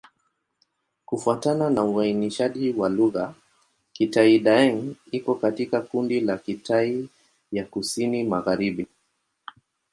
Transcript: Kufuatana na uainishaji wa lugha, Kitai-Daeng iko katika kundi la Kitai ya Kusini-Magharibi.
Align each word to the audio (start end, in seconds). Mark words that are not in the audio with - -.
Kufuatana 1.05 1.69
na 1.69 1.83
uainishaji 1.83 2.73
wa 2.73 2.89
lugha, 2.89 3.33
Kitai-Daeng 3.93 4.95
iko 5.11 5.35
katika 5.35 5.81
kundi 5.81 6.19
la 6.19 6.37
Kitai 6.37 7.09
ya 7.51 7.65
Kusini-Magharibi. 7.65 8.87